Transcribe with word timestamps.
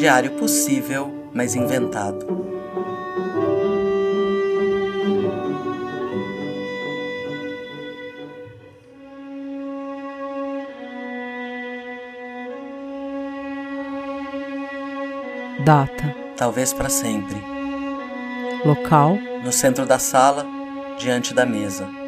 Diário 0.00 0.30
possível, 0.38 1.28
mas 1.34 1.54
inventado. 1.54 2.26
Data. 15.62 16.16
Talvez 16.34 16.72
para 16.72 16.88
sempre. 16.88 17.36
Local. 18.64 19.18
No 19.44 19.52
centro 19.52 19.84
da 19.84 19.98
sala, 19.98 20.46
diante 20.98 21.34
da 21.34 21.44
mesa. 21.44 21.99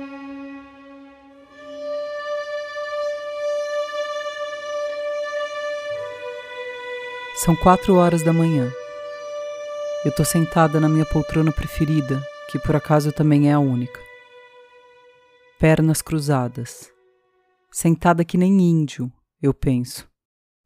São 7.45 7.57
quatro 7.57 7.96
horas 7.96 8.23
da 8.23 8.32
manhã. 8.32 8.71
Eu 10.05 10.14
tô 10.14 10.25
sentada 10.25 10.79
na 10.79 10.89
minha 10.89 11.05
poltrona 11.05 11.51
preferida, 11.51 12.25
que 12.49 12.57
por 12.57 12.77
acaso 12.77 13.11
também 13.11 13.51
é 13.51 13.53
a 13.53 13.59
única. 13.59 13.99
Pernas 15.59 16.01
cruzadas. 16.01 16.89
Sentada 17.73 18.25
que 18.25 18.39
nem 18.39 18.61
índio, 18.61 19.13
eu 19.43 19.53
penso. 19.53 20.09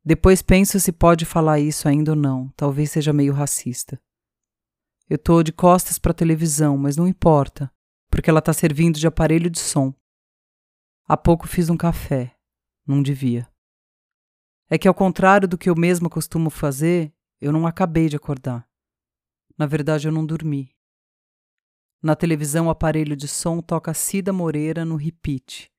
Depois 0.05 0.43
penso 0.43 0.79
se 0.79 0.93
pode 0.93 1.25
falar 1.25 1.61
isso 1.61 1.89
ainda 1.89 2.11
ou 2.11 2.17
não, 2.17 2.53
talvez 2.55 2.91
seja 2.91 3.11
meio 3.11 3.33
racista. 3.33 3.99
Eu 5.09 5.17
tô 5.17 5.43
de 5.43 5.53
costas 5.53 5.99
para 5.99 6.11
a 6.11 6.15
televisão, 6.15 6.77
mas 6.77 6.95
não 6.95 7.09
importa, 7.09 7.73
porque 8.11 8.29
ela 8.29 8.43
tá 8.43 8.53
servindo 8.53 8.99
de 8.99 9.07
aparelho 9.07 9.49
de 9.49 9.61
som. 9.61 9.95
Há 11.09 11.17
pouco 11.17 11.49
fiz 11.49 11.71
um 11.71 11.77
café, 11.79 12.37
não 12.87 13.03
devia. 13.03 13.49
É 14.69 14.77
que 14.77 14.89
ao 14.89 14.95
contrário 14.95 15.47
do 15.47 15.57
que 15.57 15.71
eu 15.71 15.77
mesma 15.77 16.11
costumo 16.11 16.51
fazer, 16.51 17.13
eu 17.41 17.53
não 17.53 17.67
acabei 17.67 18.09
de 18.09 18.17
acordar. 18.17 18.69
Na 19.57 19.67
verdade, 19.67 20.09
eu 20.09 20.13
não 20.13 20.27
dormi. 20.27 20.75
Na 22.03 22.15
televisão, 22.17 22.67
o 22.67 22.71
aparelho 22.71 23.17
de 23.17 23.29
som 23.29 23.61
toca 23.61 23.95
Cida 23.95 24.33
Moreira 24.33 24.85
no 24.85 24.97
repeat. 24.97 25.73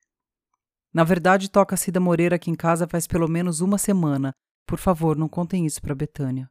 Na 0.94 1.03
verdade, 1.03 1.50
toca 1.50 1.78
Cida 1.78 2.00
Moreira 2.00 2.38
aqui 2.38 2.50
em 2.50 2.56
casa 2.56 2.88
faz 2.88 3.06
pelo 3.06 3.28
menos 3.28 3.61
uma 3.61 3.78
semana. 3.78 4.34
Por 4.66 4.80
favor, 4.80 5.17
não 5.17 5.30
contem 5.30 5.66
isso 5.66 5.81
para 5.81 5.94
Betânia. 5.94 6.50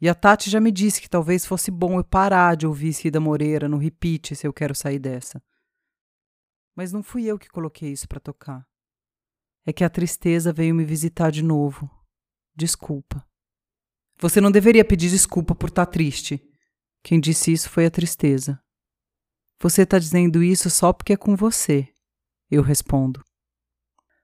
E 0.00 0.08
a 0.08 0.14
Tati 0.14 0.50
já 0.50 0.60
me 0.60 0.70
disse 0.70 1.00
que 1.00 1.08
talvez 1.08 1.46
fosse 1.46 1.70
bom 1.70 1.98
eu 1.98 2.04
parar 2.04 2.56
de 2.56 2.66
ouvir 2.66 2.92
Cida 2.92 3.20
Moreira 3.20 3.68
no 3.68 3.78
repeat 3.78 4.34
se 4.34 4.46
eu 4.46 4.52
quero 4.52 4.74
sair 4.74 4.98
dessa. 4.98 5.42
Mas 6.74 6.92
não 6.92 7.02
fui 7.02 7.24
eu 7.24 7.38
que 7.38 7.48
coloquei 7.48 7.90
isso 7.90 8.08
para 8.08 8.20
tocar. 8.20 8.66
É 9.64 9.72
que 9.72 9.84
a 9.84 9.90
tristeza 9.90 10.52
veio 10.52 10.74
me 10.74 10.84
visitar 10.84 11.30
de 11.30 11.42
novo. 11.42 11.90
Desculpa. 12.54 13.24
Você 14.18 14.40
não 14.40 14.50
deveria 14.50 14.84
pedir 14.84 15.10
desculpa 15.10 15.54
por 15.54 15.68
estar 15.68 15.86
tá 15.86 15.92
triste. 15.92 16.42
Quem 17.02 17.20
disse 17.20 17.52
isso 17.52 17.70
foi 17.70 17.86
a 17.86 17.90
tristeza. 17.90 18.60
Você 19.60 19.82
está 19.82 19.98
dizendo 19.98 20.42
isso 20.42 20.68
só 20.68 20.92
porque 20.92 21.12
é 21.12 21.16
com 21.16 21.36
você. 21.36 21.88
Eu 22.50 22.62
respondo. 22.62 23.22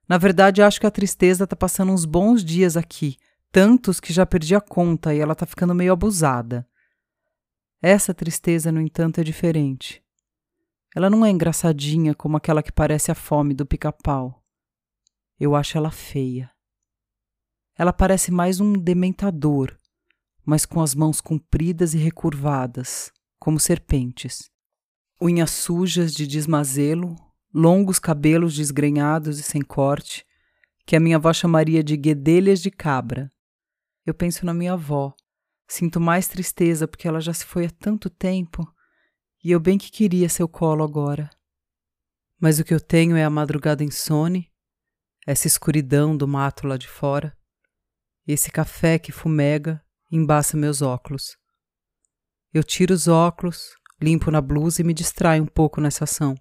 Na 0.08 0.18
verdade, 0.18 0.62
acho 0.62 0.80
que 0.80 0.86
a 0.86 0.90
tristeza 0.90 1.46
tá 1.46 1.54
passando 1.54 1.92
uns 1.92 2.04
bons 2.04 2.44
dias 2.44 2.76
aqui, 2.76 3.16
tantos 3.52 4.00
que 4.00 4.12
já 4.12 4.24
perdi 4.24 4.54
a 4.54 4.60
conta 4.60 5.14
e 5.14 5.20
ela 5.20 5.34
tá 5.34 5.46
ficando 5.46 5.74
meio 5.74 5.92
abusada. 5.92 6.66
Essa 7.80 8.12
tristeza, 8.12 8.72
no 8.72 8.80
entanto, 8.80 9.20
é 9.20 9.24
diferente. 9.24 10.02
Ela 10.94 11.08
não 11.08 11.24
é 11.24 11.30
engraçadinha 11.30 12.14
como 12.14 12.36
aquela 12.36 12.62
que 12.62 12.72
parece 12.72 13.10
a 13.10 13.14
fome 13.14 13.54
do 13.54 13.66
pica-pau. 13.66 14.37
Eu 15.38 15.54
acho 15.54 15.78
ela 15.78 15.90
feia. 15.90 16.50
Ela 17.76 17.92
parece 17.92 18.32
mais 18.32 18.60
um 18.60 18.72
dementador, 18.72 19.76
mas 20.44 20.66
com 20.66 20.80
as 20.80 20.94
mãos 20.94 21.20
compridas 21.20 21.94
e 21.94 21.98
recurvadas, 21.98 23.12
como 23.38 23.60
serpentes. 23.60 24.50
Unhas 25.20 25.50
sujas 25.50 26.12
de 26.12 26.26
desmazelo, 26.26 27.14
longos 27.54 27.98
cabelos 27.98 28.54
desgrenhados 28.54 29.38
e 29.38 29.42
sem 29.42 29.62
corte, 29.62 30.26
que 30.84 30.96
a 30.96 31.00
minha 31.00 31.16
avó 31.16 31.32
chamaria 31.32 31.82
de 31.84 31.96
guedelhas 31.96 32.60
de 32.60 32.70
cabra. 32.70 33.30
Eu 34.04 34.14
penso 34.14 34.44
na 34.44 34.54
minha 34.54 34.72
avó. 34.72 35.14
Sinto 35.68 36.00
mais 36.00 36.26
tristeza 36.26 36.88
porque 36.88 37.06
ela 37.06 37.20
já 37.20 37.34
se 37.34 37.44
foi 37.44 37.66
há 37.66 37.70
tanto 37.70 38.08
tempo 38.08 38.66
e 39.44 39.50
eu 39.50 39.60
bem 39.60 39.78
que 39.78 39.90
queria 39.90 40.28
seu 40.28 40.48
colo 40.48 40.82
agora. 40.82 41.30
Mas 42.40 42.58
o 42.58 42.64
que 42.64 42.72
eu 42.72 42.80
tenho 42.80 43.16
é 43.16 43.24
a 43.24 43.30
madrugada 43.30 43.84
insone, 43.84 44.50
essa 45.28 45.46
escuridão 45.46 46.16
do 46.16 46.26
mato 46.26 46.66
lá 46.66 46.78
de 46.78 46.88
fora, 46.88 47.36
esse 48.26 48.50
café 48.50 48.98
que 48.98 49.12
fumega 49.12 49.84
embaça 50.10 50.56
meus 50.56 50.80
óculos. 50.80 51.36
Eu 52.50 52.64
tiro 52.64 52.94
os 52.94 53.08
óculos, 53.08 53.76
limpo 54.00 54.30
na 54.30 54.40
blusa 54.40 54.80
e 54.80 54.84
me 54.84 54.94
distraio 54.94 55.42
um 55.42 55.46
pouco 55.46 55.82
nessa 55.82 56.04
ação. 56.04 56.34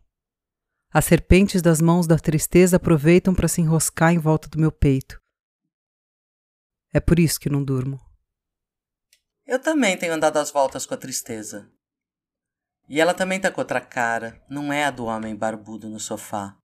As 0.90 1.03
serpentes 1.03 1.62
das 1.62 1.81
mãos 1.81 2.08
da 2.08 2.18
tristeza 2.18 2.78
aproveitam 2.78 3.36
para 3.36 3.50
se 3.50 3.59
enroscar 3.59 4.14
em 4.14 4.20
volta 4.20 4.48
do 4.48 4.58
meu 4.58 4.72
peito. 4.72 5.22
É 6.94 7.02
por 7.02 7.19
isso 7.19 7.42
que 7.42 7.50
não 7.50 7.62
durmo. 7.62 8.00
Eu 9.46 9.62
também 9.62 9.98
tenho 9.98 10.14
andado 10.14 10.38
às 10.38 10.50
voltas 10.50 10.86
com 10.86 10.94
a 10.94 10.98
tristeza. 10.98 11.69
E 12.88 13.02
ela 13.02 13.14
também 13.14 13.38
tá 13.38 13.52
com 13.52 13.59
outra 13.59 13.81
cara, 13.81 14.42
não 14.50 14.72
é 14.72 14.86
a 14.86 14.92
do 14.92 15.04
homem 15.04 15.36
barbudo 15.36 15.90
no 15.90 16.00
sofá. 16.00 16.58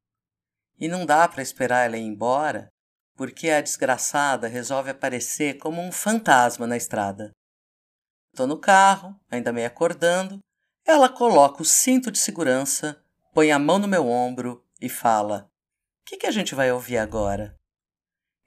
E 0.80 0.88
não 0.88 1.06
dá 1.06 1.28
para 1.28 1.42
esperar 1.42 1.86
ela 1.86 1.98
ir 1.98 2.02
embora, 2.02 2.70
porque 3.16 3.50
a 3.50 3.62
desgraçada 3.62 4.48
resolve 4.48 4.90
aparecer 4.90 5.58
como 5.58 5.82
um 5.82 5.92
fantasma 5.92 6.68
na 6.68 6.78
estrada. 6.78 7.32
Tô 8.36 8.48
no 8.48 8.60
carro, 8.60 9.16
ainda 9.30 9.54
meio 9.54 9.68
acordando, 9.68 10.40
ela 10.86 11.08
coloca 11.08 11.62
o 11.62 11.66
cinto 11.66 12.12
de 12.12 12.20
segurança 12.20 13.04
põe 13.34 13.52
a 13.52 13.58
mão 13.58 13.80
no 13.80 13.88
meu 13.88 14.08
ombro 14.08 14.64
e 14.80 14.88
fala: 14.88 15.50
O 16.02 16.06
que, 16.06 16.18
que 16.18 16.28
a 16.28 16.32
gente 16.32 16.54
vai 16.54 16.72
ouvir 16.72 16.98
agora? 16.98 17.58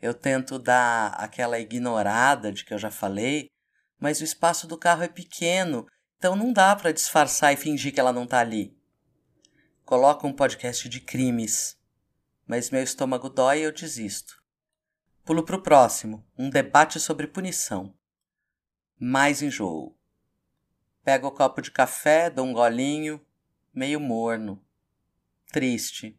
Eu 0.01 0.15
tento 0.15 0.59
dar 0.59 1.09
aquela 1.15 1.59
ignorada 1.59 2.53
de 2.53 2.65
que 2.65 2.73
eu 2.73 2.79
já 2.79 2.91
falei, 2.91 3.49
mas 3.99 4.21
o 4.21 4.25
espaço 4.25 4.67
do 4.67 4.79
carro 4.79 5.03
é 5.03 5.09
pequeno, 5.09 5.87
então 6.17 6.37
não 6.37 6.53
dá 6.53 6.77
para 6.77 6.93
disfarçar 6.93 7.53
e 7.53 7.57
fingir 7.57 7.93
que 7.93 7.99
ela 7.99 8.13
não 8.13 8.25
está 8.25 8.41
ali. 8.41 8.77
Coloco 9.85 10.27
um 10.27 10.33
podcast 10.33 10.89
de 10.89 11.01
crimes, 11.01 11.76
mas 12.47 12.71
meu 12.71 12.83
estômago 12.83 13.29
dói 13.29 13.61
e 13.61 13.63
eu 13.63 13.73
desisto. 13.73 14.43
Pulo 15.25 15.43
para 15.43 15.57
o 15.57 15.63
próximo, 15.63 16.25
um 16.39 16.49
debate 16.49 17.01
sobre 17.01 17.27
punição. 17.27 17.95
Mais 18.99 19.43
enjoo. 19.43 19.99
Pego 21.05 21.27
o 21.27 21.33
copo 21.33 21.61
de 21.61 21.71
café, 21.71 22.31
dou 22.31 22.47
um 22.47 22.53
golinho, 22.53 23.21
meio 23.75 24.01
morno 24.01 24.63
triste. 25.57 26.19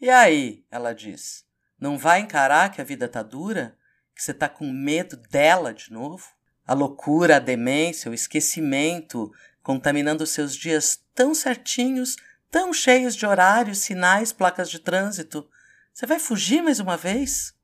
E 0.00 0.10
aí, 0.10 0.64
ela 0.70 0.92
diz, 0.92 1.46
não 1.80 1.96
vai 1.96 2.20
encarar 2.20 2.70
que 2.70 2.80
a 2.80 2.84
vida 2.84 3.08
tá 3.08 3.22
dura? 3.22 3.76
Que 4.14 4.22
você 4.22 4.34
tá 4.34 4.48
com 4.48 4.70
medo 4.70 5.16
dela 5.16 5.72
de 5.72 5.92
novo? 5.92 6.26
A 6.66 6.74
loucura, 6.74 7.36
a 7.36 7.40
demência, 7.40 8.10
o 8.10 8.14
esquecimento, 8.14 9.32
contaminando 9.62 10.26
seus 10.26 10.54
dias 10.54 11.02
tão 11.14 11.34
certinhos, 11.34 12.16
tão 12.50 12.72
cheios 12.72 13.14
de 13.14 13.26
horários, 13.26 13.78
sinais, 13.78 14.32
placas 14.32 14.70
de 14.70 14.78
trânsito. 14.78 15.48
Você 15.92 16.06
vai 16.06 16.18
fugir 16.18 16.62
mais 16.62 16.80
uma 16.80 16.96
vez? 16.96 17.54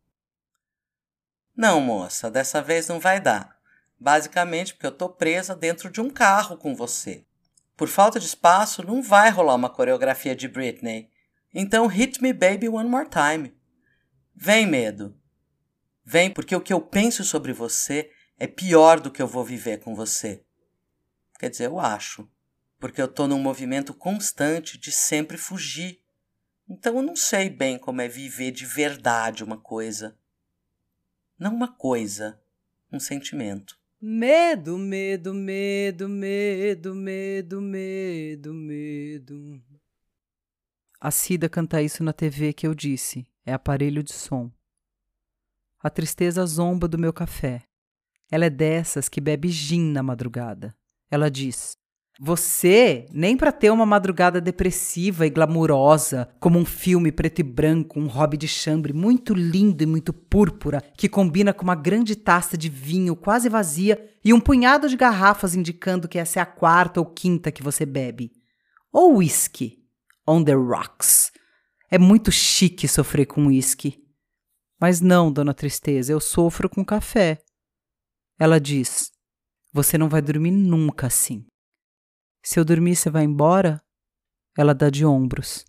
Não, 1.57 1.81
moça, 1.81 2.31
dessa 2.31 2.61
vez 2.61 2.89
não 2.89 2.99
vai 2.99 3.21
dar. 3.21 3.59
Basicamente 3.99 4.75
porque 4.75 4.87
eu 4.87 4.93
tô 4.93 5.09
presa 5.09 5.55
dentro 5.55 5.89
de 5.89 6.01
um 6.01 6.11
carro 6.11 6.57
com 6.57 6.75
você. 6.75 7.25
Por 7.77 7.89
falta 7.89 8.21
de 8.21 8.27
espaço, 8.27 8.85
não 8.85 9.03
vai 9.03 9.31
rolar 9.31 9.55
uma 9.55 9.71
coreografia 9.71 10.35
de 10.35 10.49
Britney. 10.49 11.11
Então, 11.53 11.87
hit 11.87 12.21
me 12.21 12.33
baby 12.33 12.69
one 12.69 12.89
more 12.89 13.09
time. 13.09 13.57
Vem, 14.35 14.67
medo. 14.67 15.17
Vem, 16.05 16.31
porque 16.31 16.55
o 16.55 16.61
que 16.61 16.73
eu 16.73 16.81
penso 16.81 17.25
sobre 17.25 17.53
você 17.53 18.11
é 18.39 18.47
pior 18.47 19.01
do 19.01 19.11
que 19.11 19.23
eu 19.23 19.27
vou 19.27 19.45
viver 19.45 19.79
com 19.79 19.95
você. 19.95 20.45
Quer 21.39 21.51
dizer, 21.51 21.67
eu 21.67 21.79
acho. 21.79 22.29
Porque 22.79 23.01
eu 23.01 23.09
tô 23.09 23.27
num 23.27 23.39
movimento 23.39 23.95
constante 23.95 24.79
de 24.79 24.93
sempre 24.93 25.37
fugir. 25.37 26.01
Então 26.69 26.97
eu 26.97 27.03
não 27.03 27.17
sei 27.17 27.49
bem 27.49 27.79
como 27.79 28.01
é 28.01 28.09
viver 28.09 28.51
de 28.51 28.67
verdade 28.67 29.45
uma 29.45 29.59
coisa. 29.59 30.19
Não 31.39 31.55
uma 31.55 31.69
coisa, 31.69 32.41
um 32.93 33.01
sentimento. 33.01 33.79
Medo, 34.01 34.77
medo, 34.77 35.33
medo, 35.33 36.09
medo, 36.09 36.95
medo, 36.95 37.61
medo, 37.61 38.55
medo. 38.55 39.63
A 41.01 41.11
Cida 41.11 41.49
canta 41.49 41.83
isso 41.83 42.03
na 42.03 42.13
TV 42.13 42.53
que 42.53 42.67
eu 42.67 42.75
disse, 42.75 43.27
é 43.45 43.53
aparelho 43.53 44.03
de 44.03 44.13
som. 44.13 44.51
A 45.81 45.91
tristeza 45.91 46.45
zomba 46.47 46.89
do 46.89 46.99
meu 46.99 47.13
café. 47.13 47.63
Ela 48.31 48.47
é 48.47 48.51
dessas 48.51 49.09
que 49.09 49.21
bebe 49.21 49.49
gin 49.51 49.93
na 49.93 50.03
madrugada. 50.03 50.75
Ela 51.11 51.31
diz: 51.31 51.77
Você, 52.21 53.07
nem 53.13 53.37
para 53.37 53.51
ter 53.51 53.71
uma 53.71 53.85
madrugada 53.85 54.41
depressiva 54.41 55.27
e 55.27 55.31
glamurosa, 55.31 56.29
como 56.39 56.59
um 56.59 56.65
filme 56.65 57.11
preto 57.11 57.41
e 57.41 57.43
branco, 57.43 57.99
um 57.99 58.07
hobby 58.07 58.37
de 58.37 58.47
chambre 58.47 58.93
muito 58.93 59.35
lindo 59.35 59.83
e 59.83 59.87
muito 59.87 60.13
púrpura, 60.13 60.81
que 60.97 61.09
combina 61.09 61.53
com 61.53 61.65
uma 61.65 61.75
grande 61.75 62.15
taça 62.15 62.57
de 62.57 62.69
vinho 62.69 63.17
quase 63.17 63.49
vazia 63.49 64.13
e 64.25 64.33
um 64.33 64.39
punhado 64.39 64.89
de 64.89 64.97
garrafas 64.97 65.57
indicando 65.57 66.07
que 66.07 66.19
essa 66.19 66.39
é 66.39 66.43
a 66.43 66.47
quarta 66.47 67.01
ou 67.01 67.07
quinta 67.07 67.51
que 67.51 67.65
você 67.65 67.85
bebe. 67.85 68.31
Ou 68.93 69.17
whisky, 69.17 69.79
on 70.27 70.45
the 70.45 70.55
rocks. 70.55 71.33
É 71.91 71.99
muito 71.99 72.31
chique 72.31 72.87
sofrer 72.87 73.27
com 73.27 73.49
whisky. 73.49 73.99
Mas 74.81 75.01
não, 75.01 75.33
dona 75.33 75.53
Tristeza, 75.53 76.13
eu 76.13 76.21
sofro 76.21 76.69
com 76.69 76.85
café. 76.85 77.39
Ela 78.39 78.61
diz: 78.61 79.11
Você 79.73 79.99
não 79.99 80.09
vai 80.09 80.23
dormir 80.23 80.53
nunca 80.53 81.09
assim. 81.09 81.45
Se 82.47 82.61
eu 82.61 82.65
dormir, 82.65 82.95
você 82.95 83.09
vai 83.09 83.25
embora? 83.25 83.83
Ela 84.55 84.75
dá 84.75 84.91
de 84.91 85.07
ombros. 85.07 85.65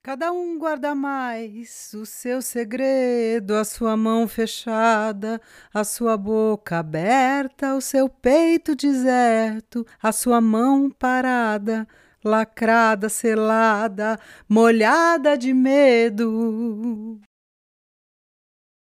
Cada 0.00 0.30
um 0.30 0.56
guarda 0.56 0.94
mais 0.94 1.92
o 1.92 2.06
seu 2.06 2.40
segredo, 2.40 3.56
a 3.56 3.64
sua 3.64 3.96
mão 3.96 4.28
fechada, 4.28 5.40
a 5.74 5.82
sua 5.82 6.16
boca 6.16 6.78
aberta, 6.78 7.74
o 7.74 7.80
seu 7.80 8.08
peito 8.08 8.76
deserto, 8.76 9.84
a 10.00 10.12
sua 10.12 10.40
mão 10.40 10.88
parada, 10.88 11.86
lacrada, 12.24 13.08
selada, 13.08 14.20
molhada 14.48 15.36
de 15.36 15.52
medo. 15.52 17.20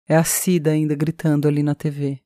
É 0.06 0.17
a 0.17 0.22
Cida 0.22 0.72
ainda 0.72 0.94
gritando 0.94 1.49
ali 1.49 1.62
na 1.62 1.75
TV. 1.75 2.20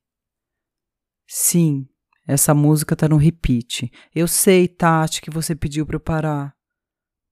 Sim, 1.26 1.88
essa 2.26 2.55
música 2.55 2.97
tá 2.97 3.09
no 3.09 3.17
repeat. 3.17 3.91
Eu 4.15 4.26
sei, 4.26 4.67
Tati, 4.67 5.21
que 5.21 5.31
você 5.31 5.55
pediu 5.55 5.85
para 5.85 5.97
eu 5.97 6.00
parar. 6.00 6.55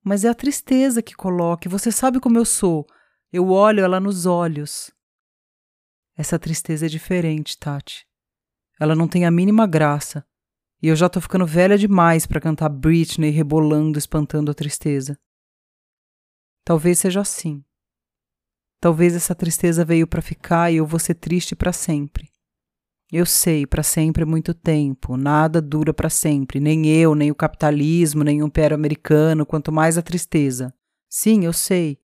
Mas 0.04 0.24
é 0.24 0.28
a 0.28 0.34
tristeza 0.34 1.02
que 1.02 1.14
coloca, 1.14 1.68
você 1.68 1.90
sabe 1.90 2.20
como 2.20 2.38
eu 2.38 2.44
sou. 2.44 2.86
Eu 3.32 3.48
olho 3.48 3.82
ela 3.82 4.00
nos 4.00 4.26
olhos. 4.26 4.90
Essa 6.16 6.38
tristeza 6.38 6.86
é 6.86 6.88
diferente, 6.88 7.56
Tati. 7.56 8.06
Ela 8.78 8.94
não 8.94 9.08
tem 9.08 9.24
a 9.24 9.30
mínima 9.30 9.66
graça. 9.66 10.26
E 10.82 10.88
eu 10.88 10.96
já 10.96 11.08
tô 11.08 11.20
ficando 11.20 11.46
velha 11.46 11.78
demais 11.78 12.26
para 12.26 12.40
cantar 12.40 12.68
Britney 12.68 13.30
rebolando, 13.30 13.98
espantando 13.98 14.50
a 14.50 14.54
tristeza. 14.54 15.16
Talvez 16.64 16.98
seja 16.98 17.20
assim. 17.20 17.64
Talvez 18.80 19.14
essa 19.14 19.34
tristeza 19.34 19.84
veio 19.84 20.08
para 20.08 20.20
ficar 20.20 20.72
e 20.72 20.76
eu 20.76 20.86
vou 20.86 20.98
ser 20.98 21.14
triste 21.14 21.54
para 21.54 21.72
sempre. 21.72 22.31
Eu 23.12 23.26
sei, 23.26 23.66
para 23.66 23.82
sempre 23.82 24.22
é 24.22 24.24
muito 24.24 24.54
tempo, 24.54 25.18
nada 25.18 25.60
dura 25.60 25.92
para 25.92 26.08
sempre, 26.08 26.58
nem 26.58 26.86
eu, 26.86 27.14
nem 27.14 27.30
o 27.30 27.34
capitalismo, 27.34 28.24
nem 28.24 28.42
o 28.42 28.46
império 28.46 28.74
americano, 28.74 29.44
quanto 29.44 29.70
mais 29.70 29.98
a 29.98 30.02
tristeza. 30.02 30.72
Sim, 31.10 31.44
eu 31.44 31.52
sei. 31.52 31.98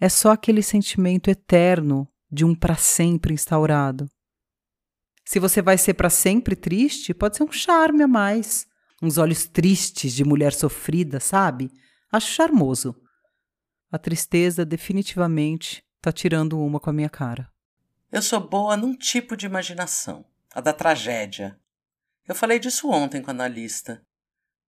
É 0.00 0.08
só 0.08 0.30
aquele 0.30 0.62
sentimento 0.62 1.28
eterno 1.28 2.06
de 2.30 2.44
um 2.44 2.54
para 2.54 2.76
sempre 2.76 3.34
instaurado. 3.34 4.08
Se 5.24 5.40
você 5.40 5.60
vai 5.60 5.76
ser 5.76 5.94
para 5.94 6.08
sempre 6.08 6.54
triste, 6.54 7.12
pode 7.12 7.36
ser 7.36 7.42
um 7.42 7.50
charme 7.50 8.04
a 8.04 8.08
mais. 8.08 8.68
Uns 9.02 9.18
olhos 9.18 9.48
tristes 9.48 10.12
de 10.12 10.24
mulher 10.24 10.52
sofrida, 10.52 11.18
sabe? 11.18 11.72
Acho 12.12 12.30
charmoso. 12.30 12.94
A 13.90 13.98
tristeza 13.98 14.64
definitivamente 14.64 15.82
tá 16.00 16.12
tirando 16.12 16.56
uma 16.60 16.78
com 16.78 16.88
a 16.88 16.92
minha 16.92 17.10
cara. 17.10 17.50
Eu 18.12 18.22
sou 18.22 18.38
boa 18.38 18.76
num 18.76 18.94
tipo 18.94 19.36
de 19.36 19.44
imaginação 19.44 20.24
a 20.56 20.60
da 20.62 20.72
tragédia. 20.72 21.60
Eu 22.26 22.34
falei 22.34 22.58
disso 22.58 22.88
ontem 22.90 23.20
com 23.20 23.30
a 23.30 23.34
analista. 23.34 24.02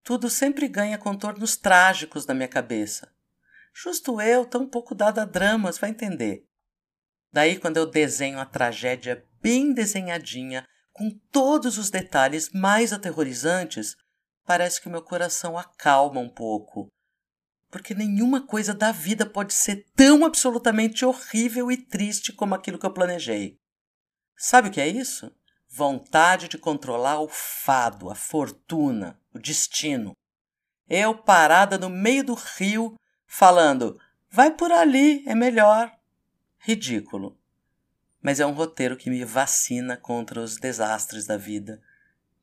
Tudo 0.05 0.29
sempre 0.29 0.69
ganha 0.69 0.99
contornos 0.99 1.57
trágicos 1.57 2.27
na 2.27 2.35
minha 2.35 2.47
cabeça. 2.47 3.11
Justo 3.73 4.21
eu, 4.21 4.45
tão 4.45 4.69
pouco 4.69 4.95
dada 4.95 5.23
a 5.23 5.25
dramas, 5.25 5.79
vai 5.79 5.89
entender. 5.89 6.45
Daí, 7.33 7.59
quando 7.59 7.79
eu 7.79 7.87
desenho 7.87 8.39
a 8.39 8.45
tragédia 8.45 9.27
bem 9.41 9.73
desenhadinha, 9.73 10.63
com 10.93 11.09
todos 11.33 11.79
os 11.79 11.89
detalhes 11.89 12.51
mais 12.53 12.93
aterrorizantes, 12.93 13.97
parece 14.45 14.83
que 14.83 14.91
meu 14.91 15.01
coração 15.01 15.57
acalma 15.57 16.21
um 16.21 16.29
pouco. 16.29 16.89
Porque 17.71 17.95
nenhuma 17.95 18.47
coisa 18.47 18.75
da 18.75 18.93
vida 18.93 19.25
pode 19.25 19.55
ser 19.55 19.87
tão 19.97 20.27
absolutamente 20.27 21.07
horrível 21.07 21.73
e 21.73 21.79
triste 21.79 22.31
como 22.31 22.55
aquilo 22.55 22.79
que 22.79 22.85
eu 22.85 22.93
planejei. 22.93 23.57
Sabe 24.37 24.69
o 24.69 24.71
que 24.71 24.83
é 24.83 24.87
isso? 24.87 25.35
Vontade 25.69 26.49
de 26.49 26.57
controlar 26.57 27.21
o 27.21 27.29
fado, 27.29 28.11
a 28.11 28.15
fortuna, 28.15 29.21
o 29.35 29.39
destino. 29.39 30.17
Eu 30.89 31.15
parada 31.15 31.77
no 31.77 31.91
meio 31.91 32.25
do 32.25 32.35
rio, 32.35 32.95
falando: 33.27 34.01
vai 34.31 34.51
por 34.51 34.73
ali, 34.73 35.23
é 35.29 35.35
melhor. 35.35 35.93
Ridículo. 36.59 37.39
Mas 38.21 38.41
é 38.41 38.47
um 38.47 38.53
roteiro 38.53 38.97
que 38.97 39.11
me 39.11 39.25
vacina 39.25 39.97
contra 39.97 40.41
os 40.41 40.57
desastres 40.57 41.27
da 41.27 41.37
vida, 41.37 41.81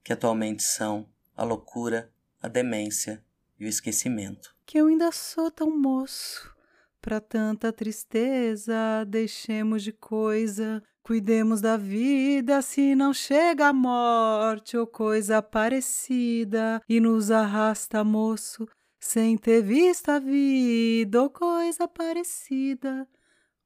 que 0.04 0.14
atualmente 0.14 0.64
são 0.64 1.10
a 1.36 1.44
loucura, 1.44 2.12
a 2.42 2.48
demência 2.48 3.24
e 3.60 3.66
o 3.66 3.68
esquecimento. 3.68 4.56
Que 4.66 4.78
eu 4.78 4.88
ainda 4.88 5.12
sou 5.12 5.52
tão 5.52 5.78
moço. 5.78 6.54
Para 7.02 7.20
tanta 7.20 7.72
tristeza, 7.72 9.06
deixemos 9.08 9.84
de 9.84 9.92
coisa 9.92 10.82
Cuidemos 11.06 11.62
da 11.62 11.78
vida 11.78 12.64
se 12.64 12.96
não 12.96 13.14
chega 13.14 13.68
a 13.68 13.74
morte 13.74 14.76
ou 14.76 14.88
coisa 14.88 15.40
parecida 15.40 16.82
e 16.90 17.00
nos 17.00 17.30
arrasta, 17.30 18.04
moço, 18.04 18.68
sem 19.00 19.38
ter 19.38 19.62
visto 19.62 20.10
a 20.10 20.18
vida 20.18 21.22
ou 21.22 21.30
coisa 21.30 21.88
parecida, 21.88 23.08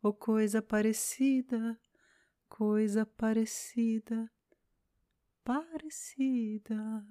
ou 0.03 0.13
coisa 0.13 0.61
parecida, 0.61 1.79
coisa 2.49 3.05
parecida, 3.05 4.29
parecida. 5.41 7.05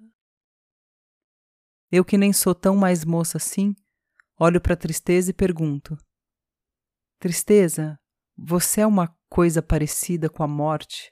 Eu 1.91 2.05
que 2.05 2.19
nem 2.19 2.31
sou 2.31 2.53
tão 2.53 2.75
mais 2.75 3.03
moça 3.03 3.37
assim, 3.37 3.75
olho 4.39 4.61
para 4.61 4.75
a 4.75 4.77
tristeza 4.77 5.31
e 5.31 5.33
pergunto: 5.33 5.97
Tristeza, 7.17 7.99
você 8.37 8.81
é 8.81 8.85
uma 8.85 9.18
coisa 9.29 9.61
parecida 9.61 10.29
com 10.29 10.43
a 10.43 10.47
morte? 10.47 11.11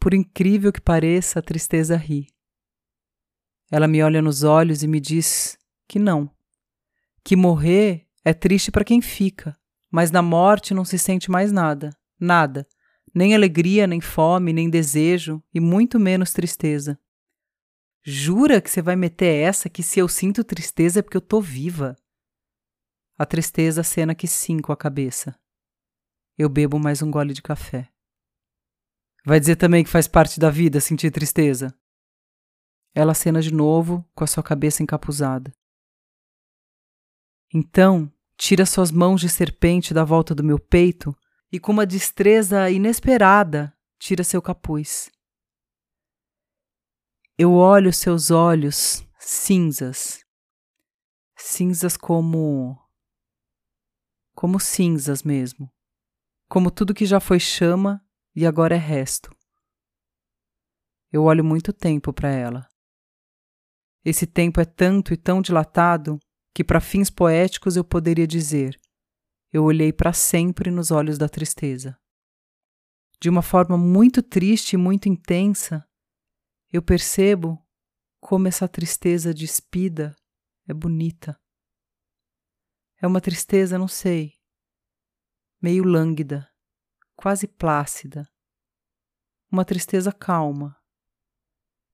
Por 0.00 0.14
incrível 0.14 0.72
que 0.72 0.80
pareça, 0.80 1.38
a 1.38 1.42
tristeza 1.42 1.96
ri. 1.96 2.26
Ela 3.70 3.86
me 3.86 4.02
olha 4.02 4.20
nos 4.20 4.42
olhos 4.42 4.82
e 4.82 4.88
me 4.88 4.98
diz 4.98 5.56
que 5.86 5.98
não. 5.98 6.30
Que 7.22 7.36
morrer 7.36 8.08
é 8.24 8.34
triste 8.34 8.70
para 8.70 8.84
quem 8.84 9.00
fica, 9.00 9.56
mas 9.90 10.10
na 10.10 10.22
morte 10.22 10.74
não 10.74 10.84
se 10.84 10.98
sente 10.98 11.30
mais 11.30 11.52
nada, 11.52 11.96
nada, 12.18 12.66
nem 13.14 13.34
alegria, 13.34 13.86
nem 13.86 14.00
fome, 14.00 14.52
nem 14.52 14.68
desejo 14.68 15.42
e 15.54 15.60
muito 15.60 16.00
menos 16.00 16.32
tristeza. 16.32 16.98
Jura 18.02 18.60
que 18.60 18.68
você 18.68 18.82
vai 18.82 18.96
meter 18.96 19.42
essa 19.42 19.68
que 19.68 19.82
se 19.82 20.00
eu 20.00 20.08
sinto 20.08 20.42
tristeza 20.42 20.98
é 20.98 21.02
porque 21.02 21.16
eu 21.16 21.20
tô 21.20 21.40
viva? 21.40 21.96
A 23.16 23.24
tristeza 23.24 23.82
acena 23.82 24.14
que 24.14 24.26
sim 24.26 24.58
com 24.58 24.72
a 24.72 24.76
cabeça. 24.76 25.38
Eu 26.36 26.48
bebo 26.48 26.78
mais 26.78 27.02
um 27.02 27.10
gole 27.10 27.34
de 27.34 27.42
café. 27.42 27.92
Vai 29.24 29.38
dizer 29.38 29.56
também 29.56 29.84
que 29.84 29.90
faz 29.90 30.08
parte 30.08 30.40
da 30.40 30.50
vida 30.50 30.80
sentir 30.80 31.10
tristeza? 31.10 31.76
Ela 32.94 33.12
acena 33.12 33.40
de 33.40 33.52
novo 33.52 34.04
com 34.14 34.24
a 34.24 34.26
sua 34.26 34.42
cabeça 34.42 34.82
encapuzada. 34.82 35.52
Então, 37.54 38.10
tira 38.36 38.64
suas 38.64 38.90
mãos 38.90 39.20
de 39.20 39.28
serpente 39.28 39.92
da 39.92 40.04
volta 40.04 40.34
do 40.34 40.42
meu 40.42 40.58
peito 40.58 41.14
e, 41.52 41.60
com 41.60 41.70
uma 41.70 41.86
destreza 41.86 42.70
inesperada, 42.70 43.76
tira 43.98 44.24
seu 44.24 44.40
capuz. 44.40 45.10
Eu 47.36 47.52
olho 47.52 47.92
seus 47.92 48.30
olhos 48.30 49.06
cinzas, 49.18 50.24
cinzas 51.36 51.96
como 51.96 52.78
como 54.34 54.58
cinzas 54.58 55.22
mesmo, 55.22 55.70
como 56.52 56.70
tudo 56.70 56.92
que 56.92 57.06
já 57.06 57.18
foi 57.18 57.40
chama 57.40 58.06
e 58.36 58.44
agora 58.44 58.74
é 58.74 58.78
resto. 58.78 59.34
Eu 61.10 61.22
olho 61.24 61.42
muito 61.42 61.72
tempo 61.72 62.12
para 62.12 62.28
ela. 62.28 62.68
Esse 64.04 64.26
tempo 64.26 64.60
é 64.60 64.66
tanto 64.66 65.14
e 65.14 65.16
tão 65.16 65.40
dilatado 65.40 66.18
que, 66.54 66.62
para 66.62 66.78
fins 66.78 67.08
poéticos, 67.08 67.74
eu 67.74 67.82
poderia 67.82 68.26
dizer: 68.26 68.78
eu 69.50 69.64
olhei 69.64 69.94
para 69.94 70.12
sempre 70.12 70.70
nos 70.70 70.90
olhos 70.90 71.16
da 71.16 71.26
tristeza. 71.26 71.98
De 73.18 73.30
uma 73.30 73.40
forma 73.40 73.78
muito 73.78 74.22
triste 74.22 74.74
e 74.74 74.76
muito 74.76 75.08
intensa, 75.08 75.88
eu 76.70 76.82
percebo 76.82 77.66
como 78.20 78.46
essa 78.46 78.68
tristeza 78.68 79.32
despida 79.32 80.14
é 80.68 80.74
bonita. 80.74 81.34
É 83.00 83.06
uma 83.06 83.22
tristeza, 83.22 83.78
não 83.78 83.88
sei, 83.88 84.34
meio 85.62 85.84
lânguida, 85.84 86.50
quase 87.14 87.46
plácida. 87.46 88.28
Uma 89.48 89.64
tristeza 89.64 90.10
calma. 90.10 90.76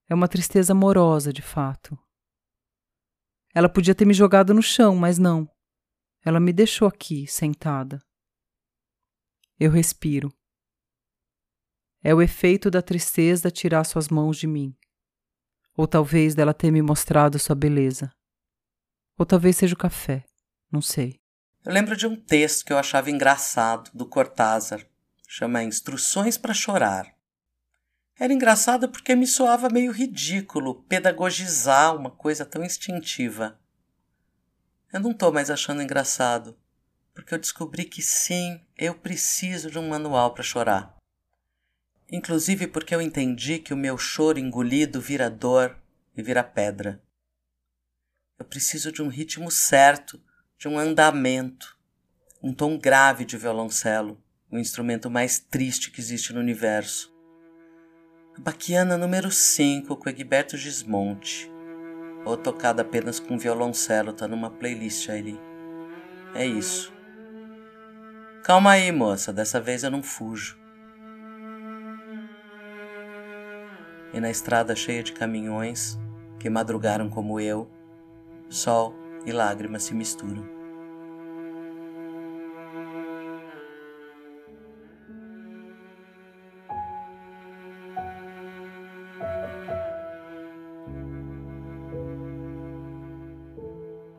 É 0.09 0.15
uma 0.15 0.27
tristeza 0.27 0.73
amorosa, 0.73 1.35
de 1.35 1.43
fato. 1.43 1.99
Ela 3.55 3.69
podia 3.69 3.95
ter 3.95 4.07
me 4.07 4.15
jogado 4.15 4.55
no 4.55 4.63
chão, 4.63 4.97
mas 4.97 5.19
não. 5.19 5.47
Ela 6.25 6.41
me 6.41 6.51
deixou 6.51 6.89
aqui, 6.89 7.27
sentada. 7.27 8.03
Eu 9.61 9.71
respiro. 9.71 10.33
É 12.03 12.15
o 12.15 12.23
efeito 12.23 12.71
da 12.71 12.81
tristeza 12.81 13.51
tirar 13.51 13.85
suas 13.85 14.09
mãos 14.09 14.39
de 14.39 14.47
mim. 14.47 14.75
Ou 15.77 15.87
talvez 15.87 16.35
dela 16.35 16.55
ter 16.55 16.71
me 16.71 16.81
mostrado 16.81 17.39
sua 17.39 17.55
beleza. 17.55 18.11
Ou 19.19 19.27
talvez 19.27 19.57
seja 19.57 19.75
o 19.75 19.79
café. 19.79 20.25
Não 20.73 20.81
sei. 20.81 21.21
Eu 21.65 21.73
lembro 21.73 21.97
de 21.97 22.07
um 22.07 22.17
texto 22.17 22.65
que 22.65 22.73
eu 22.73 22.79
achava 22.79 23.11
engraçado, 23.11 23.91
do 23.93 24.07
Cortázar. 24.07 24.87
Chama 25.27 25.63
Instruções 25.63 26.39
para 26.39 26.55
Chorar. 26.55 27.15
Era 28.19 28.33
engraçado 28.33 28.89
porque 28.89 29.15
me 29.15 29.27
soava 29.27 29.69
meio 29.69 29.93
ridículo 29.93 30.83
pedagogizar 30.85 31.95
uma 31.95 32.11
coisa 32.11 32.45
tão 32.45 32.65
instintiva. 32.65 33.61
Eu 34.93 35.01
não 35.01 35.11
estou 35.11 35.33
mais 35.33 35.51
achando 35.51 35.83
engraçado, 35.83 36.59
porque 37.15 37.35
eu 37.35 37.39
descobri 37.39 37.85
que 37.85 38.01
sim, 38.01 38.61
eu 38.77 38.95
preciso 38.95 39.71
de 39.71 39.79
um 39.79 39.89
manual 39.89 40.33
para 40.33 40.43
chorar. 40.43 40.97
Inclusive 42.11 42.67
porque 42.67 42.95
eu 42.95 43.03
entendi 43.03 43.59
que 43.59 43.75
o 43.75 43.77
meu 43.77 43.99
choro 43.99 44.39
engolido 44.39 45.01
vira 45.01 45.29
dor 45.29 45.77
e 46.17 46.23
vira 46.23 46.43
pedra. 46.43 47.03
Eu 48.39 48.47
preciso 48.47 48.91
de 48.91 49.03
um 49.03 49.09
ritmo 49.09 49.51
certo, 49.51 50.21
de 50.59 50.67
um 50.67 50.77
andamento, 50.77 51.79
um 52.43 52.53
tom 52.53 52.77
grave 52.77 53.25
de 53.25 53.37
violoncelo, 53.37 54.21
o 54.51 54.59
instrumento 54.59 55.09
mais 55.09 55.39
triste 55.39 55.89
que 55.89 56.01
existe 56.01 56.33
no 56.33 56.41
universo. 56.41 57.15
A 58.37 58.41
Baquiana 58.41 58.97
número 58.97 59.31
5 59.31 59.95
com 59.97 60.09
Egberto 60.09 60.57
Gismonte, 60.57 61.49
ou 62.25 62.37
tocada 62.37 62.83
apenas 62.83 63.21
com 63.21 63.39
violoncelo, 63.39 64.13
tá 64.13 64.27
numa 64.27 64.51
playlist 64.51 65.09
ali. 65.09 65.39
É 66.35 66.45
isso. 66.45 66.93
Calma 68.43 68.73
aí, 68.73 68.91
moça, 68.91 69.33
dessa 69.33 69.61
vez 69.61 69.85
eu 69.85 69.93
não 69.93 70.03
fujo. 70.03 70.59
E 74.13 74.19
na 74.19 74.29
estrada 74.29 74.75
cheia 74.75 75.05
de 75.05 75.13
caminhões 75.13 75.97
que 76.41 76.51
madrugaram 76.51 77.09
como 77.09 77.39
eu, 77.39 77.71
sol 78.49 78.98
e 79.25 79.33
lágrimas 79.33 79.83
se 79.83 79.95
misturam. 79.95 80.59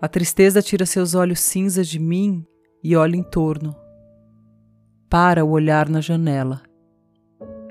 A 0.01 0.07
tristeza 0.07 0.61
tira 0.61 0.85
seus 0.85 1.13
olhos 1.13 1.41
cinzas 1.41 1.85
de 1.87 1.99
mim 1.99 2.45
e 2.81 2.95
olha 2.95 3.17
em 3.17 3.23
torno. 3.23 3.75
Para 5.09 5.43
o 5.43 5.49
olhar 5.49 5.89
na 5.89 5.99
janela. 5.99 6.61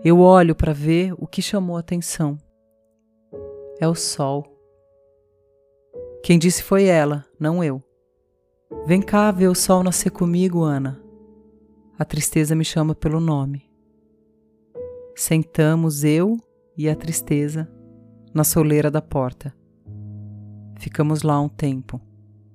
Eu 0.04 0.20
olho 0.20 0.54
para 0.54 0.74
ver 0.74 1.14
o 1.16 1.26
que 1.26 1.40
chamou 1.40 1.76
atenção. 1.76 2.36
É 3.80 3.88
o 3.88 3.94
sol. 3.94 4.57
Quem 6.22 6.38
disse 6.38 6.62
foi 6.62 6.84
ela, 6.84 7.24
não 7.38 7.62
eu. 7.62 7.82
Vem 8.86 9.00
cá 9.00 9.30
ver 9.30 9.48
o 9.48 9.54
sol 9.54 9.82
nascer 9.82 10.10
comigo, 10.10 10.62
Ana. 10.62 11.00
A 11.98 12.04
tristeza 12.04 12.54
me 12.54 12.64
chama 12.64 12.94
pelo 12.94 13.18
nome. 13.18 13.68
Sentamos 15.16 16.04
eu 16.04 16.36
e 16.76 16.88
a 16.88 16.94
tristeza 16.94 17.68
na 18.32 18.44
soleira 18.44 18.90
da 18.90 19.02
porta. 19.02 19.54
Ficamos 20.78 21.22
lá 21.22 21.40
um 21.40 21.48
tempo, 21.48 22.00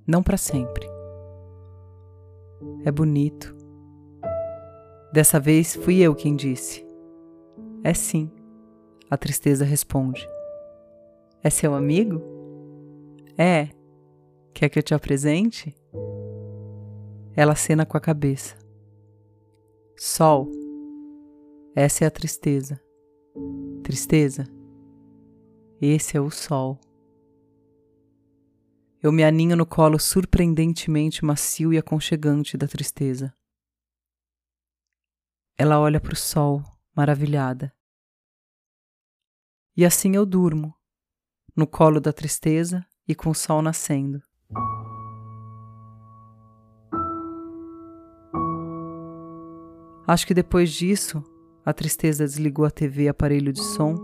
não 0.08 0.24
para 0.24 0.38
sempre. 0.38 0.88
É 2.86 2.92
bonito. 2.92 3.56
Dessa 5.12 5.40
vez 5.40 5.76
fui 5.76 6.00
eu 6.00 6.16
quem 6.16 6.36
disse. 6.36 6.86
É 7.84 7.94
sim, 7.94 8.32
a 9.10 9.18
tristeza 9.18 9.66
responde. 9.66 10.28
É 11.44 11.50
seu 11.50 11.74
amigo? 11.74 12.33
É. 13.38 13.70
Quer 14.54 14.70
que 14.70 14.78
eu 14.78 14.84
te 14.84 14.94
apresente? 14.94 15.76
Ela 17.36 17.54
acena 17.54 17.86
com 17.86 17.98
a 17.98 18.02
cabeça. 18.02 18.56
Sol. 19.98 20.52
Essa 21.76 22.04
é 22.04 22.08
a 22.08 22.12
tristeza. 22.12 22.80
Tristeza. 23.84 24.46
Esse 25.82 26.16
é 26.16 26.22
o 26.22 26.30
sol. 26.30 26.80
Eu 29.02 29.12
me 29.12 29.24
aninho 29.24 29.56
no 29.56 29.66
colo 29.66 30.00
surpreendentemente 30.00 31.26
macio 31.26 31.74
e 31.74 31.78
aconchegante 31.78 32.56
da 32.56 32.68
tristeza. 32.68 33.36
Ela 35.58 35.80
olha 35.80 36.00
para 36.00 36.14
o 36.14 36.16
sol, 36.16 36.64
maravilhada. 36.96 37.74
E 39.76 39.84
assim 39.84 40.16
eu 40.16 40.26
durmo, 40.26 40.74
no 41.56 41.66
colo 41.66 42.00
da 42.00 42.14
tristeza 42.14 42.86
e 43.08 43.14
com 43.14 43.30
o 43.30 43.36
sol 43.36 43.62
nascendo. 43.62 44.22
Acho 50.06 50.28
que 50.28 50.34
depois 50.34 50.72
disso, 50.72 51.24
a 51.66 51.74
tristeza 51.74 52.26
desligou 52.26 52.66
a 52.66 52.72
TV 52.72 53.04
e 53.04 53.10
aparelho 53.10 53.54
de 53.54 53.64
som 53.64 53.96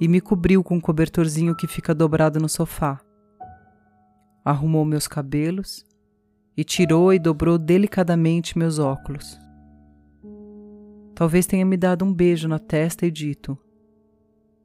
e 0.00 0.06
me 0.06 0.20
cobriu 0.20 0.62
com 0.62 0.76
um 0.76 0.80
cobertorzinho 0.80 1.56
que 1.56 1.66
fica 1.66 1.94
dobrado 1.94 2.38
no 2.38 2.48
sofá. 2.48 3.00
Arrumou 4.44 4.84
meus 4.84 5.08
cabelos 5.08 5.84
e 6.56 6.62
tirou 6.62 7.12
e 7.12 7.18
dobrou 7.18 7.58
delicadamente 7.58 8.56
meus 8.56 8.78
óculos. 8.78 9.38
Talvez 11.14 11.46
tenha 11.46 11.64
me 11.64 11.76
dado 11.76 12.04
um 12.04 12.14
beijo 12.14 12.46
na 12.46 12.58
testa 12.58 13.04
e 13.06 13.10
dito: 13.10 13.58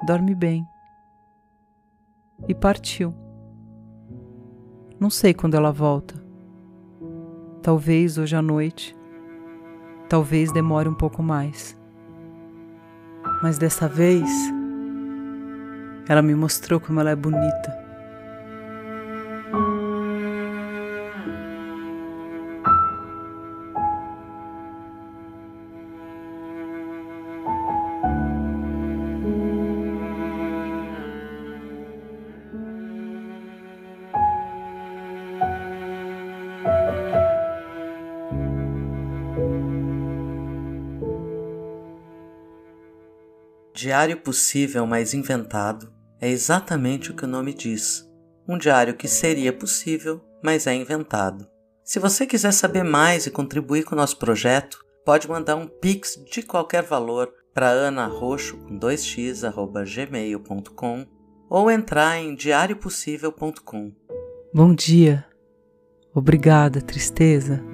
Dorme 0.06 0.36
bem. 0.36 0.64
E 2.48 2.54
partiu. 2.54 3.31
Não 5.02 5.10
sei 5.10 5.34
quando 5.34 5.56
ela 5.56 5.72
volta. 5.72 6.14
Talvez 7.64 8.20
hoje 8.20 8.36
à 8.36 8.42
noite. 8.42 8.96
Talvez 10.08 10.52
demore 10.52 10.88
um 10.88 10.94
pouco 10.94 11.24
mais. 11.24 11.76
Mas 13.42 13.58
dessa 13.58 13.88
vez, 13.88 14.30
ela 16.08 16.22
me 16.22 16.36
mostrou 16.36 16.80
como 16.80 17.00
ela 17.00 17.10
é 17.10 17.16
bonita. 17.16 17.81
Diário 43.82 44.16
possível, 44.18 44.86
mas 44.86 45.12
inventado, 45.16 45.92
é 46.20 46.30
exatamente 46.30 47.10
o 47.10 47.16
que 47.16 47.26
o 47.26 47.28
nome 47.28 47.52
diz. 47.52 48.08
Um 48.48 48.56
diário 48.56 48.94
que 48.94 49.08
seria 49.08 49.52
possível, 49.52 50.22
mas 50.44 50.68
é 50.68 50.76
inventado. 50.76 51.48
Se 51.84 51.98
você 51.98 52.28
quiser 52.28 52.52
saber 52.52 52.84
mais 52.84 53.26
e 53.26 53.32
contribuir 53.32 53.84
com 53.84 53.96
o 53.96 53.98
nosso 53.98 54.20
projeto, 54.20 54.78
pode 55.04 55.28
mandar 55.28 55.56
um 55.56 55.66
pix 55.66 56.24
de 56.32 56.44
qualquer 56.44 56.84
valor 56.84 57.34
para 57.56 57.88
anarroxo 57.88 58.56
com 58.58 58.78
2x 58.78 59.42
gmail.com 59.96 61.08
ou 61.50 61.72
entrar 61.72 62.20
em 62.20 62.36
diariopossível.com. 62.36 63.92
Bom 64.54 64.76
dia. 64.76 65.26
Obrigada, 66.14 66.82
tristeza. 66.82 67.71